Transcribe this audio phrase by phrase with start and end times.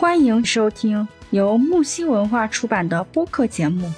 [0.00, 3.92] 欢迎收听由木星文化出版的播客节目。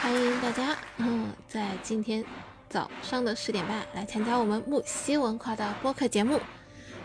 [0.00, 2.24] 欢迎大家，嗯，在今天
[2.70, 6.40] 早上的十点半来参加我们木西文化的播客节目。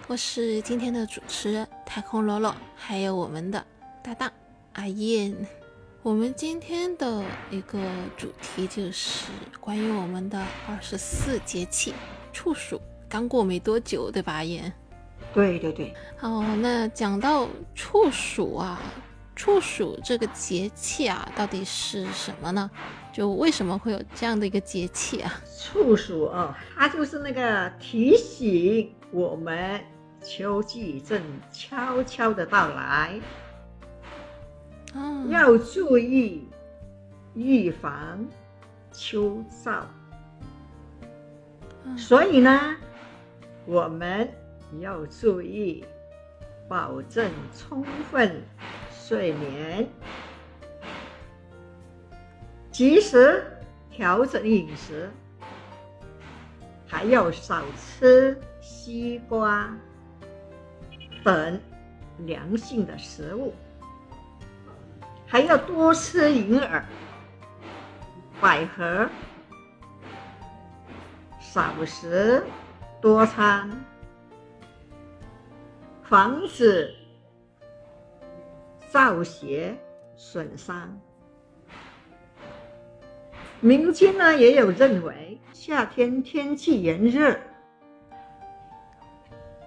[0.07, 3.61] 我是今天的主持人太空罗罗，还有我们的
[4.01, 4.31] 搭档
[4.71, 5.35] 阿燕。
[6.07, 7.21] 我们今天的
[7.51, 7.77] 一个
[8.15, 9.25] 主题就是
[9.59, 11.93] 关于我们的二十四节气
[12.31, 14.71] 处暑，刚过没多久，对吧，阿燕？
[15.33, 15.93] 对对对。
[16.21, 18.79] 哦，那讲到处暑啊，
[19.35, 22.71] 处暑这个节气啊，到底是什么呢？
[23.11, 25.41] 就为什么会有这样的一个节气啊？
[25.59, 29.81] 处暑啊，它就是那个提醒我们。
[30.23, 31.21] 秋季正
[31.53, 33.17] 悄悄的到来，
[35.29, 36.47] 要注意
[37.33, 38.25] 预防
[38.91, 39.81] 秋燥。
[41.97, 42.75] 所以呢，
[43.65, 44.29] 我们
[44.79, 45.83] 要注意
[46.67, 48.43] 保证充分
[48.91, 49.87] 睡眠，
[52.71, 53.45] 及时
[53.89, 55.09] 调整饮食，
[56.85, 59.73] 还要少吃西瓜。
[61.23, 61.59] 等
[62.25, 63.53] 凉性的食物，
[65.29, 66.85] 还要多吃银耳、
[68.39, 69.09] 百合，
[71.37, 72.41] 少食
[73.01, 73.69] 多餐，
[76.01, 76.95] 防止
[78.89, 79.77] 燥邪
[80.15, 80.97] 损伤。
[83.59, 87.37] 民间呢也有认为，夏天天气炎热。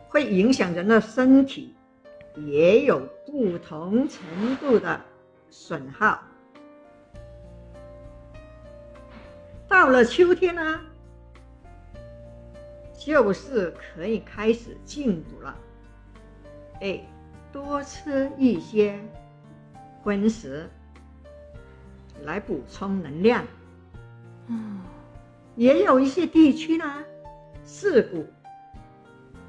[0.09, 1.75] 会影响人的身体，
[2.35, 5.01] 也有不同程度的
[5.51, 6.23] 损耗。
[9.69, 10.81] 到了秋天呢，
[12.99, 15.57] 就是可以开始进补了。
[16.81, 17.05] 哎，
[17.53, 18.99] 多吃一些
[20.03, 20.69] 荤食
[22.23, 23.45] 来补充能量。
[24.47, 24.81] 嗯，
[25.57, 27.05] 也有一些地区呢，
[27.65, 28.27] 四谷。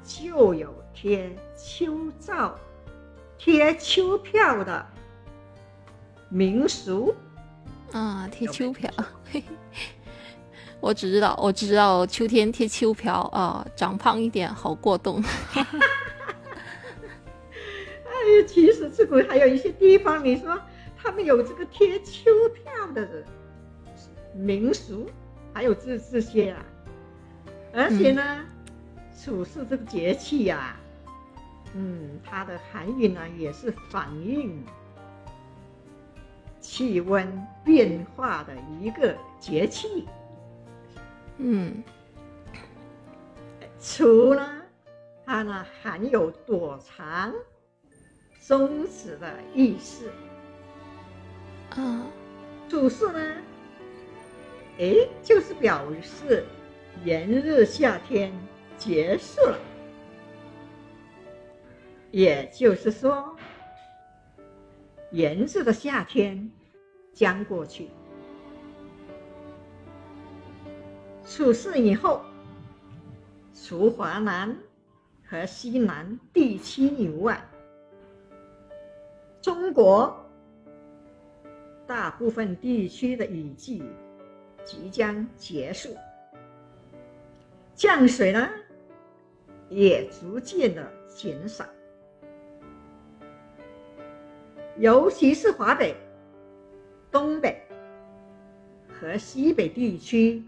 [0.04, 2.58] 就有贴秋照、
[3.38, 4.84] 贴秋票的
[6.32, 7.14] 民俗
[7.92, 8.88] 啊，贴秋膘。
[10.80, 15.22] 我只知道，我只知道秋天贴秋膘啊，长胖一点好过冬。
[15.54, 15.60] 哎
[18.40, 20.58] 呀，其实这个还有一些地方，你说
[20.96, 22.30] 他们有这个贴秋
[22.64, 23.22] 膘的
[24.34, 25.06] 民俗，
[25.52, 26.64] 还有这这些啊，
[27.74, 28.46] 而且呢。
[29.24, 30.74] 处事这个节气呀，
[31.74, 34.64] 嗯，它的含义呢也是反映
[36.72, 40.08] 气温变化的一个节气。
[41.36, 41.82] 嗯，
[43.78, 44.50] 除了，
[45.26, 47.30] 它呢含有躲藏、
[48.40, 50.10] 终止的意思。
[51.76, 52.06] 啊，
[52.70, 53.20] 处暑呢，
[54.78, 56.42] 哎，就是表示
[57.04, 58.32] 炎热夏天。
[58.78, 59.58] 结束了，
[62.10, 63.36] 也就是说，
[65.12, 66.50] 炎热的夏天
[67.12, 67.88] 将过去。
[71.24, 72.20] 处事以后，
[73.54, 74.56] 除华南
[75.24, 77.40] 和西南地区以外，
[79.40, 80.14] 中国
[81.86, 83.82] 大部分地区的雨季
[84.64, 85.96] 即将结束，
[87.74, 88.48] 降水呢？
[89.68, 91.64] 也逐渐的减少，
[94.76, 95.96] 尤其是华北、
[97.12, 97.62] 东北
[98.88, 100.42] 和西北地区，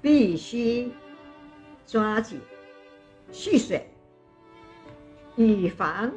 [0.00, 0.92] 必须
[1.86, 2.38] 抓紧
[3.32, 3.88] 蓄水，
[5.34, 6.12] 以防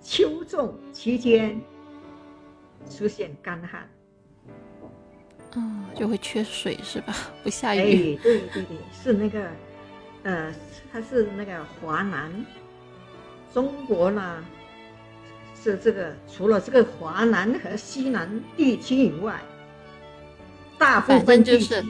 [0.00, 1.60] 秋种期间
[2.88, 3.88] 出现干旱。
[5.54, 7.14] 嗯，就会缺水是吧？
[7.44, 8.16] 不下雨。
[8.16, 9.48] 哎，对对对，是那个。
[10.24, 10.52] 呃，
[10.92, 12.44] 它是那个华南，
[13.54, 14.44] 中国呢
[15.62, 19.40] 是这个除了这个华南和西南地区以外，
[20.78, 21.84] 大部分就是，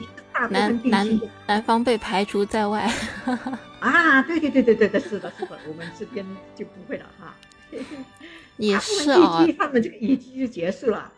[0.49, 2.91] 南南南方被排除在外。
[3.79, 6.25] 啊，对对对对对对，是的，是的，我们这边
[6.55, 7.33] 就不会了哈。
[8.57, 11.11] 也是啊，他们这个雨季就结束了。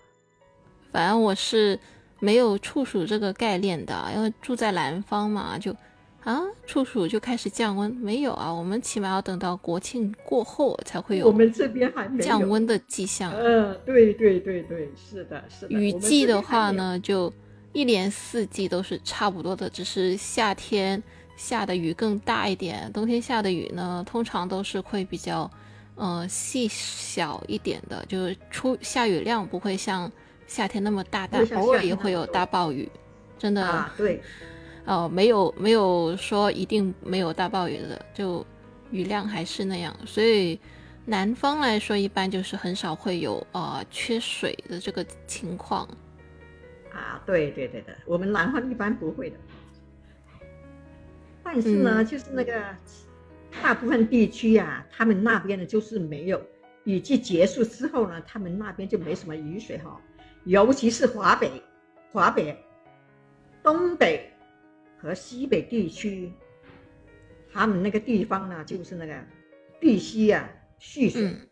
[0.92, 1.80] 反正我是
[2.19, 5.75] 没有处暑这个概念的，因为住在南方嘛，就。
[6.23, 7.89] 啊，处暑就开始降温？
[7.91, 11.25] 没有啊，我们起码要等到国庆过后才会有。
[11.25, 13.33] 我们这边还没降温的迹象。
[13.33, 15.73] 嗯，对对对对，是的，是的。
[15.73, 17.33] 雨季的话呢，就
[17.73, 21.01] 一年四季都是差不多的，只是夏天
[21.35, 25.50] 下的雨更大一点，冬天下的雨呢，通常都是会比较，
[25.95, 30.12] 呃，细小一点的，就是出下雨量不会像
[30.45, 32.88] 夏天那么大，但偶尔也会有大暴雨，
[33.39, 34.21] 真的啊，对，
[34.86, 38.45] 哦，没有没有说一定没有大暴雨的，就
[38.89, 40.60] 雨量还是那样，所以
[41.06, 45.88] 南方来说，一般就是很少会有呃缺水的这个情况。
[46.92, 49.38] 啊，对对对的，我们南方一般不会的，
[51.44, 52.06] 但是呢，嗯。
[52.06, 52.62] 就是那个
[53.62, 56.42] 大部分地区呀、他们那边呢就是没有
[56.83, 60.00] 雨季结束之后呢，他们那边就没什么雨水哈，
[60.44, 61.50] 尤其是华北、
[62.12, 62.57] 华北、
[63.63, 64.31] 东北
[65.01, 66.31] 和西北地区，
[67.51, 69.15] 他们那个地方呢，就是那个
[69.80, 71.24] 必须啊、蓄水。
[71.24, 71.48] 嗯。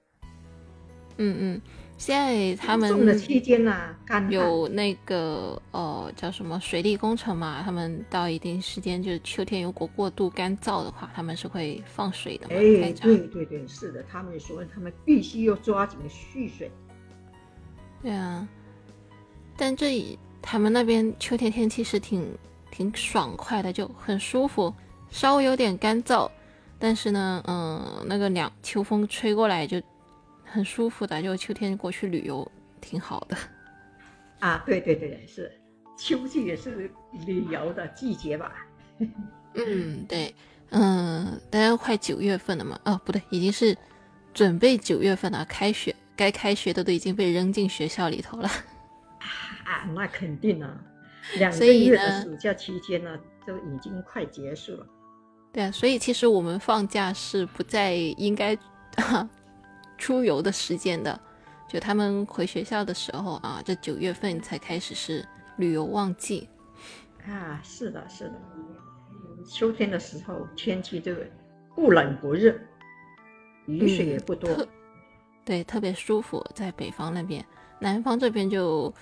[1.22, 1.62] 嗯嗯，
[1.98, 16.72] 现在他们种的期间呢，干有那个呃叫什么水利工程嘛，他们到一定时间，就是秋天如果过度干燥的话，他们是会放水的哎，对对对，是的，他们说他们必须要抓紧蓄水。
[18.02, 18.48] 对啊，
[19.58, 22.26] 但这里他们那边秋天天气是挺
[22.72, 24.74] 挺爽快的，就很舒服，
[25.10, 26.30] 稍微有点干燥，
[26.78, 29.82] 但是呢，嗯、那个凉秋风吹过来就
[30.46, 32.50] 很舒服的，就秋天过去旅游
[32.82, 33.38] 挺好的。
[34.40, 35.52] 啊，对对对，是
[35.98, 36.90] 秋季也是
[37.26, 38.54] 旅游的季节吧？
[39.56, 40.34] 嗯，对，
[40.70, 43.78] 嗯，大概快九月份了嘛，哦，不对，已经是
[44.34, 48.48] 准备九月份了，开学该开学的都已经被扔进学校里头了。
[49.66, 50.80] 啊，那肯定啊，
[51.38, 54.86] 两个所以月呢的暑假期间呢，都已经快结束了。
[55.52, 58.58] 对啊，所以其实我们放假是不在应该
[59.98, 61.20] 出游的时间的，
[61.68, 65.28] 就他们回学校的时候啊，这九月份才开始是
[65.58, 66.48] 旅游旺季。
[67.28, 68.34] 啊，是的，是的，
[69.48, 71.14] 秋天的时候天气就
[71.76, 72.54] 不冷不热，
[73.66, 74.54] 雨水也不多。
[74.54, 74.68] 特
[75.46, 77.44] 对，特别舒服，在北方那边，
[77.80, 78.94] 南方这边就，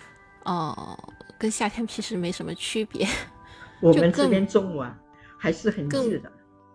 [0.46, 3.08] 呃，跟夏天其实没什么区别，
[3.82, 4.98] 我们这边中午啊，
[5.38, 6.32] 还是很热的。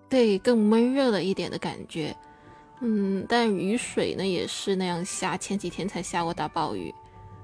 [0.09, 2.15] 对，更闷热了一点的感觉。
[2.81, 6.93] 嗯，但雨水呢也是那样下，前几天才下过大暴雨，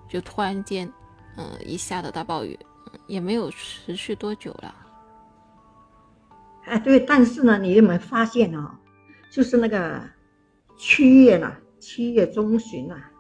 [0.08, 0.92] 就突然间，
[1.36, 2.58] 嗯、一下的大暴雨，
[2.92, 4.74] 嗯也没有持续多久了。
[6.64, 8.70] 哎，对，但是呢，你有没有发现哦，
[9.30, 10.02] 就是那个
[10.76, 13.10] 七月呢，七月中旬啊，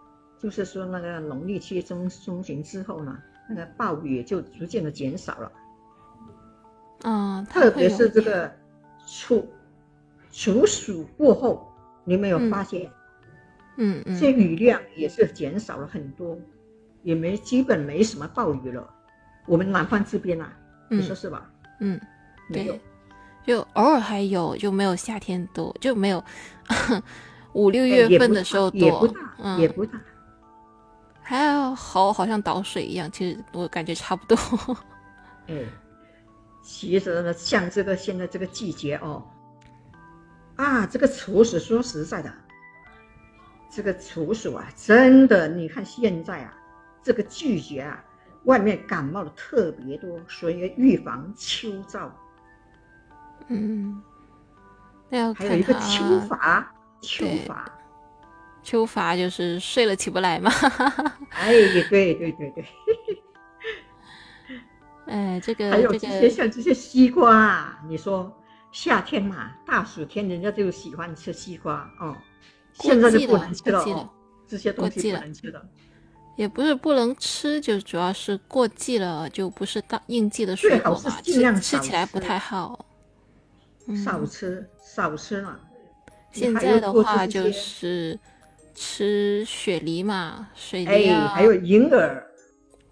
[0.42, 3.16] 就是说那个农历七月中中旬之后呢，
[3.48, 5.52] 那个暴雨也就逐渐的减少了，
[7.04, 8.52] 嗯，特别是这个
[9.06, 9.48] 处
[10.30, 11.66] 处暑过后，
[12.04, 12.90] 你有没有嗯发现，
[13.76, 16.38] 嗯嗯，这雨量也是减少了很多，
[17.02, 18.88] 也没基本没什么暴雨了。
[19.46, 20.52] 我们南方这边啊，
[20.90, 21.50] 你说嗯是吧？
[21.80, 22.00] 嗯，
[22.48, 22.78] 没有，
[23.46, 26.22] 就偶尔还有，就没有夏天多，就没有
[27.54, 29.98] 五六哎月份的时候多也不大，，嗯，也不大。
[31.28, 34.34] 还要好，好像倒水一样，其实我感觉差不多。
[35.46, 35.62] 哎，
[36.64, 39.22] 其实呢，像这个现在这个季节哦，
[40.56, 42.32] 啊，这个处暑，说实在的，
[43.70, 46.54] 这个处暑啊，真的，你看现在啊，
[47.02, 48.02] 这个季节啊，
[48.44, 52.08] 外面感冒的特别多，所以预防秋燥，
[53.48, 54.02] 嗯，
[55.10, 57.70] 还有一个秋它乏，秋对乏。
[58.62, 60.50] 秋乏就是睡了起不来嘛。
[61.30, 62.64] 哎，对对对对，
[65.06, 68.30] 哎，这个还有这这些个，像这些西瓜啊，你说
[68.72, 72.16] 夏天嘛，大暑天人家就喜欢吃西瓜哦，
[72.74, 74.10] 现在就不能吃了
[74.46, 75.68] 这些东西不过季了能吃的。
[76.36, 82.86] 也不是不能吃，就主要是过季了，就不是当应季的水果嘛，尽量吃吃少起来不太好。
[84.04, 85.58] 少嗯，吃少吃了。
[86.30, 88.16] 现在的话就是
[88.80, 92.24] 吃雪梨嘛，水梨哎，啊，还有银耳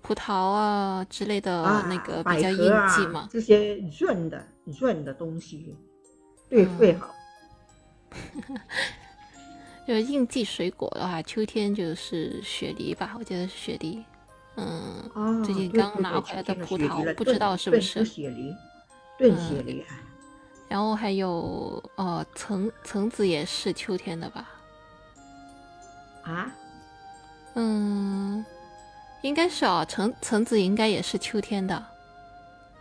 [0.03, 3.29] 葡萄啊之类的啊，那个比较应季嘛。
[3.31, 4.45] 这些润的
[4.81, 5.77] 润的东西，
[6.51, 7.15] 对嗯肺好。
[9.87, 14.03] 就是应季水果的话，秋天就是雪梨吧，我觉得是雪梨。
[14.57, 18.53] 嗯，哦，最近刚拿回来的的葡萄不知道是不是雪梨，
[19.17, 19.95] 炖嗯雪梨啊。
[20.69, 24.49] 然后还有呃橙橙子也是秋天的吧？
[26.27, 26.51] 啊，
[27.55, 28.45] 嗯，
[29.23, 31.81] 应该是啊，橙橙子应该也是秋天的。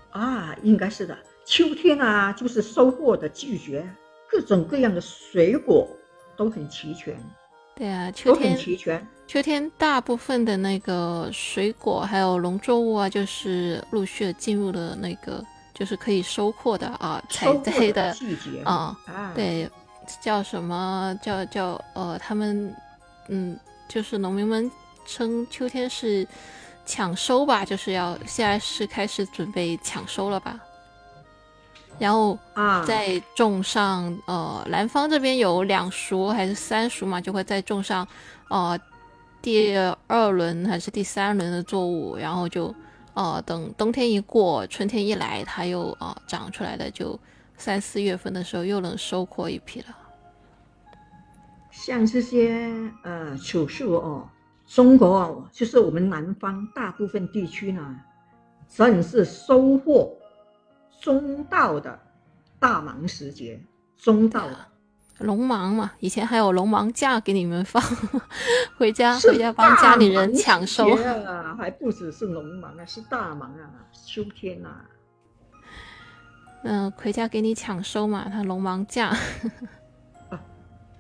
[0.10, 1.16] 啊，应该是的。
[1.46, 3.88] 秋天啊，就是收获的季节，
[4.28, 5.88] 各种各样的水果
[6.36, 7.16] 都很齐全，
[7.76, 9.08] 对啊，秋都很天齐全。
[9.28, 18.98] 秋天大部分的那个水果还有农作物啊，就是陆续进入了那个就是可以收获的啊，采摘的季节啊，
[19.36, 19.70] 对，
[20.22, 22.74] 叫什么叫叫呃，他们
[23.30, 24.72] 嗯，就是农民们
[25.06, 26.28] 称秋天是
[26.86, 30.60] 抢收吧，就是要现在是开始准备抢收了吧。
[31.98, 38.06] 然后啊，再种上呃，南方这边有两熟还是三熟嘛，就会再种上
[38.50, 38.78] 呃
[39.42, 39.78] 第
[40.08, 42.76] 二轮还是第三轮的作物，然后就
[43.14, 47.18] 呃等冬天一过，春天一来，它又啊长出来的，就
[47.58, 49.88] 三四月份的时候又能收获一批了。
[51.76, 52.72] 像这些
[53.04, 54.30] 呃楚树哦，
[54.66, 58.00] 中国哦，就是我们南方大部分地区呢，
[58.68, 60.12] 正是收获。
[61.02, 62.00] 中道的
[62.58, 63.62] 大忙时节，
[63.98, 64.48] 中稻
[65.20, 67.84] 龙芒嘛，以前还有龙芒假给你们放，
[68.78, 70.90] 回家回家帮家里人抢收
[71.26, 73.70] 啊，还不只是龙芒啊，是大芒啊，
[74.08, 74.70] 秋天呐。
[76.64, 79.16] 嗯，回家给你抢收嘛，他龙芒架。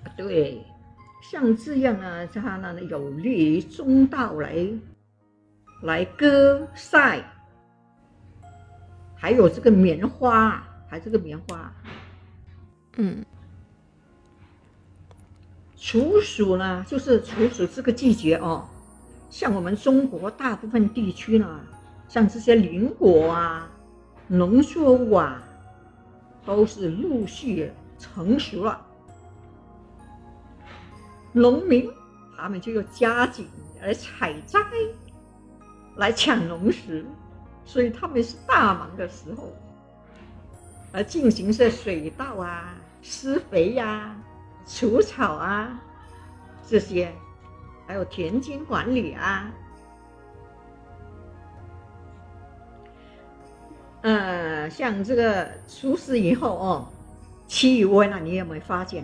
[0.05, 0.63] 啊，对，
[1.21, 4.65] 像这样啊，它呢有利于中稻来
[5.81, 7.21] 来割晒。
[9.17, 11.73] 还有这个棉花，还这个棉花，
[12.97, 13.25] 嗯，
[15.75, 18.67] 处暑呢，就是处暑这个季节哦。
[19.31, 21.59] 像我们中国大部分地区呢，
[22.07, 23.67] 像这些林果啊、
[24.27, 25.41] 农作物啊，
[26.45, 28.84] 都是陆续成熟了，
[31.35, 31.91] 农民
[32.37, 33.45] 他们就要加紧
[33.81, 34.59] 来采摘，
[35.97, 37.05] 来抢农时。
[37.65, 39.51] 所以他们是大忙的时候，
[40.93, 44.15] 而进行这水稻啊、施肥呀、
[44.67, 45.81] 除草啊
[46.65, 47.11] 这些，
[47.87, 49.51] 还有田间管理啊。
[54.03, 56.87] 呃，像这个出事以后哦，
[57.47, 59.03] 气温啊，你有没有发现？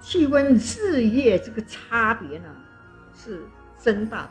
[0.00, 2.48] 气温日夜这个差别呢，
[3.14, 3.42] 是
[3.76, 4.30] 增大的。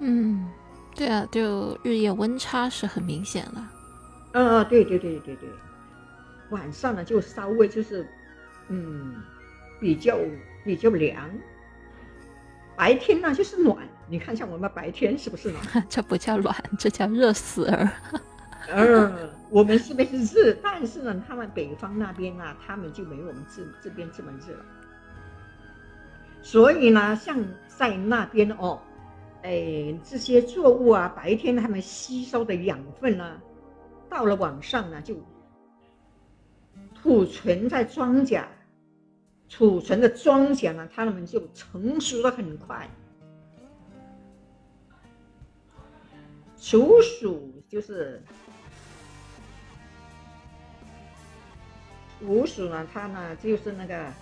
[0.00, 0.46] 嗯，
[0.94, 3.72] 对啊，就日夜温差是很明显了。
[4.32, 5.48] 嗯，对对对对对，
[6.50, 8.06] 晚上呢就稍微就是，
[8.68, 9.14] 嗯，
[9.80, 10.18] 比较
[10.64, 11.30] 比较凉。
[12.76, 15.64] 白天呢就是暖，你看像我们白天是不是暖？
[15.88, 17.88] 这不叫暖，这叫热死儿。
[18.68, 24.66] 嗯，我们这边是热，但是呢，他们北方那边啊，他们就没我们这这边这么热了。
[26.42, 28.78] 所以呢，像在那边哦。
[29.42, 33.40] 哎，这些作物啊，白天它们吸收的养分呢，
[34.10, 35.16] 到了晚上呢，就
[36.94, 38.44] 储存在庄稼，
[39.48, 42.86] 储存的庄稼呢，它们就成熟的很快。
[46.58, 48.20] 处暑就是
[52.22, 54.12] 午鼠呢，它呢就是那个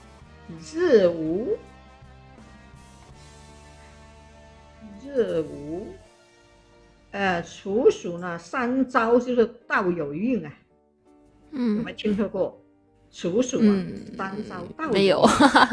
[0.72, 1.56] 日午。
[5.04, 5.86] 日午，
[7.10, 10.52] 呃，处鼠呢，三招就是道有运啊。
[11.52, 12.60] 嗯，有没有听说过？
[13.12, 13.84] 处暑啊，
[14.16, 15.24] 三朝稻没有，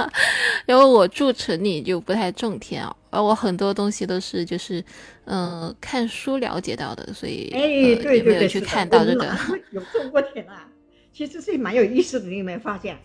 [0.67, 4.83] 因为我住城里就不太种田啊，而我很多东西都是就是，
[5.25, 7.59] 嗯，看书了解到的，所以哎，
[7.95, 9.35] 对对对，去看到这个。
[9.71, 10.69] 有种过田啊，
[11.11, 12.97] 其实是蛮有意思的，你有没有发现？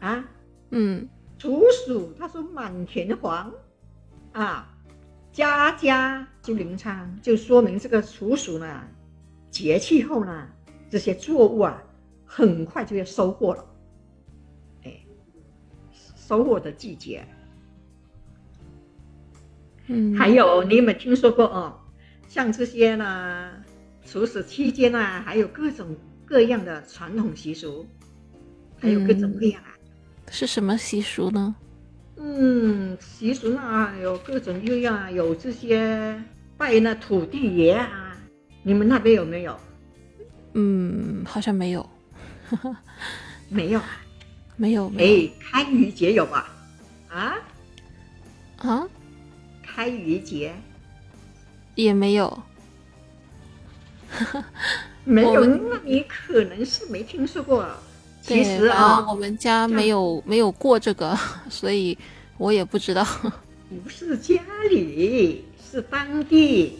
[0.00, 0.24] 啊，
[0.70, 3.52] 嗯，处暑，他说满田黄，
[4.32, 4.68] 啊。
[5.32, 8.86] 家家就临仓，就说明这个处暑呢，
[9.50, 10.46] 节气后呢，
[10.90, 11.82] 这些作物啊，
[12.26, 13.64] 很快就要收获了。
[14.84, 14.94] 哎，
[16.14, 17.26] 收获的季节。
[19.86, 21.80] 嗯，还有你有没有听说过哦？
[22.28, 23.52] 像这些呢，
[24.04, 25.96] 处暑期间呢，还有各种
[26.32, 27.86] 各样的传统习俗，
[28.80, 29.76] 还有各种各样啊。
[30.30, 31.54] 是什么习俗呢？
[32.16, 36.18] 嗯，习俗啊，有各种各样，有这些
[36.56, 38.16] 拜那土地爷啊，
[38.62, 39.60] 你们那边有没有？
[40.54, 41.90] 嗯，好像没有，
[43.50, 43.82] 没有，
[44.56, 44.90] 没有。
[44.96, 46.50] 哎，开渔节有吧？
[47.10, 47.34] 啊
[48.56, 48.88] 啊，
[49.62, 50.54] 开渔节
[51.74, 52.42] 也没有，
[55.04, 57.66] 没有，那你可能是没听说过。
[58.22, 61.18] 其实啊，我们家没有没有过这个，
[61.50, 61.96] 所以
[62.38, 63.04] 我也不知道。
[63.82, 64.34] 不是家
[64.70, 66.78] 里，是当地，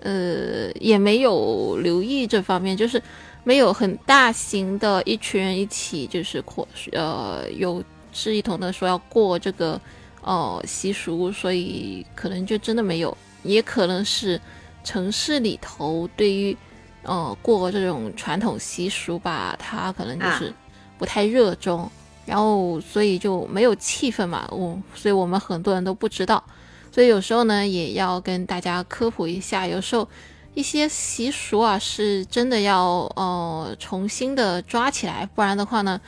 [0.00, 3.02] 呃，也没有留意这方面，就是
[3.42, 9.80] 没有很大型的一群人一起，就是过呃有志一同的说要过这个
[10.20, 14.40] 哦习俗，所以可能就真的没有，也可能是
[14.84, 16.56] 城市里头对于
[17.04, 20.52] 呃过这种传统习俗吧，他可能就是
[20.98, 21.90] 不太热衷，
[22.26, 26.42] 然后所以就没有气氛嘛，我所以我们很多人都不知道，
[26.90, 30.08] 所以有时候呢也要跟大家科普一下，有时候。
[30.56, 36.00] 一些习俗啊，是真的要呃重新的抓起来，不然的话呢，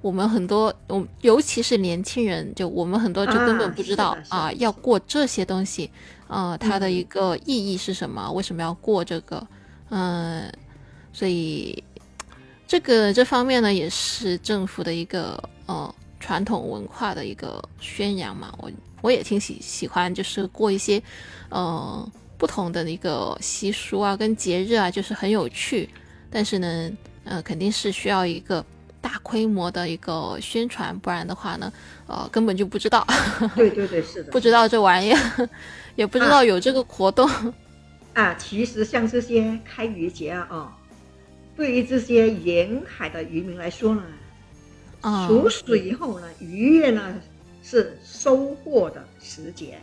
[0.00, 5.88] 我们很多，我尤其是年轻人，就我们很多就根本不知道啊，要过这些东西，
[6.26, 8.28] 啊，它的一个意义是什么？
[8.32, 9.46] 为什么要过这个？
[9.94, 10.52] 嗯，
[11.12, 11.84] 所以
[12.66, 18.52] 这个这方面呢，也是政府的一个呃传统文化的一个宣扬嘛。
[18.58, 18.70] 我
[19.02, 21.02] 我也挺喜喜欢，就是过一些，
[21.50, 22.10] 呃。
[22.38, 25.88] 不同的一个习俗啊，跟节日啊，就是很有趣。
[26.28, 26.90] 但是呢，
[27.22, 28.66] 呃，肯定是需要一个
[29.00, 31.72] 大规模的一个宣传，不然的话呢，
[32.08, 33.06] 呃，根本就不知道。
[33.54, 35.48] 对对对，是的， 不知道这玩意儿，
[35.94, 37.28] 也不知道有这个活动。
[37.28, 37.54] 啊，
[38.38, 40.76] 其实像这些开渔节啊，
[41.56, 44.02] 对于这些沿海的渔民来说呢，
[45.26, 47.14] 除水以后呢，渔业呢
[47.62, 49.78] 是收获的时节。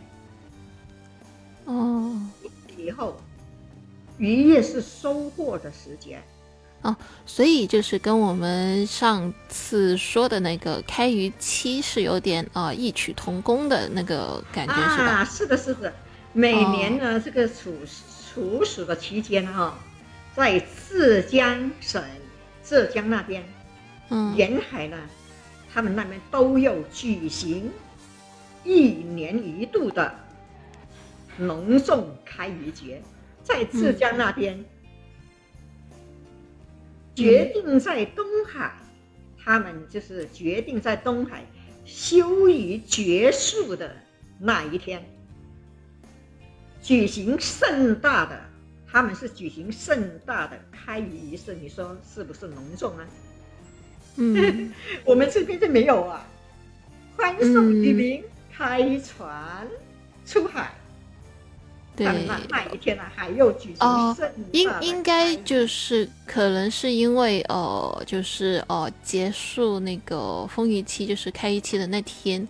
[1.64, 2.20] 哦。
[2.76, 3.20] 以后，
[4.16, 6.18] 渔业是收获的时节，
[6.80, 6.96] 哦，
[7.26, 15.24] 所以就是跟我们上次说的那个开渔期是有点啊异曲同工的那个感觉，是吧？
[15.24, 15.92] 是的，是的。
[16.32, 17.74] 每年呢，这个处
[18.32, 19.78] 处暑的期间哈，
[20.34, 22.02] 在浙江省
[22.62, 23.42] 浙江那边，
[24.10, 24.96] 嗯，沿海呢，
[25.72, 27.70] 他们那边都有举行
[28.64, 30.14] 一年一度的。
[31.38, 33.00] 隆重开渔节，
[33.42, 34.62] 在浙江那边，
[37.14, 38.74] 决定在东海，
[39.42, 41.42] 他们就是决定在东海
[41.86, 43.96] 休渔结束的
[44.38, 45.02] 那一天，
[46.82, 48.40] 举行盛大的，
[48.90, 53.06] 他们是举行盛大的开渔仪式，你说是不是隆重啊？
[54.16, 54.72] 嗯，
[55.04, 56.26] 我们这边就没有啊，
[57.16, 59.66] 欢送渔民开船
[60.26, 60.72] 出海。
[61.96, 62.06] 对，
[62.48, 72.46] 那一天呢，还要举行盛应应该就是可能是因为呃，就是呃，结束那个风雨期，就是开渔期的那天，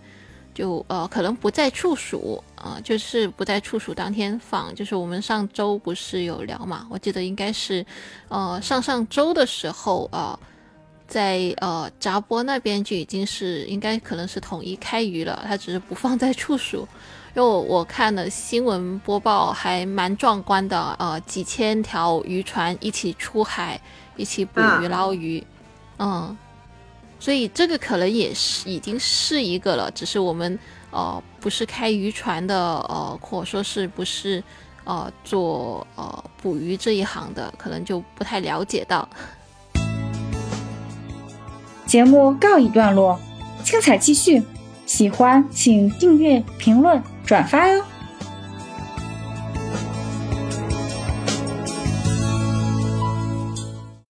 [0.61, 4.73] 就呃，可能不在处暑啊，就是不在处暑当天放。
[4.75, 6.85] 就是我们上周不是有聊嘛？
[6.87, 7.83] 我记得应该是
[8.27, 10.37] 呃上上周的时候啊，
[11.07, 16.87] 在呃闸波那边就已经是应该可能是统一开渔了，它只是不放在处暑。
[17.33, 23.81] 因为我看了新闻播报还蛮壮观的，呃，几千条渔船一起出海，
[24.15, 25.43] 一起捕鱼捞鱼，
[25.97, 26.37] 嗯，
[27.21, 30.57] 所以这个可能也是已经是一个了，只是我们
[30.89, 32.55] 呃不是开渔船的，
[32.89, 34.43] 呃，或者说是不是
[34.85, 39.07] 呃做呃捕鱼这一行的，可能就不太了解到。
[41.85, 43.19] 节目告一段落，
[43.63, 44.41] 精彩继续，
[44.87, 47.03] 喜欢请订阅评论。
[47.23, 47.90] 转发哟。